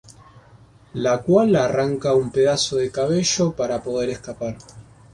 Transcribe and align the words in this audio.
La 0.95 1.19
cual 1.21 1.51
le 1.51 1.59
arranca 1.59 2.15
un 2.15 2.31
pedazo 2.31 2.77
de 2.77 2.89
cabello 2.89 3.51
para 3.55 3.83
poder 3.83 4.09
escapar. 4.09 4.57